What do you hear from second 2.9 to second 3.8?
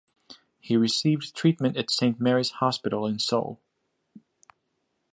in Seoul.